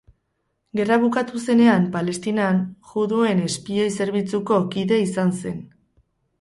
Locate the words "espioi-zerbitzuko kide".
3.51-5.03